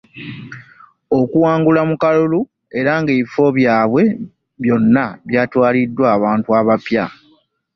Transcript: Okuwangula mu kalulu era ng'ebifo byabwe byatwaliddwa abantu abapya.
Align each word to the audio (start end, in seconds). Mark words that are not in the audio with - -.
Okuwangula 1.19 1.81
mu 1.89 1.95
kalulu 2.03 2.39
era 2.79 2.91
ng'ebifo 3.01 3.43
byabwe 3.57 4.03
byatwaliddwa 5.29 6.05
abantu 6.17 6.49
abapya. 6.59 7.05